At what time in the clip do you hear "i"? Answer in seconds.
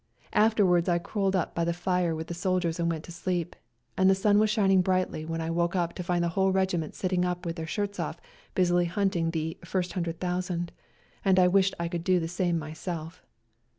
0.89-0.97, 5.41-5.51, 11.37-11.47, 11.79-11.87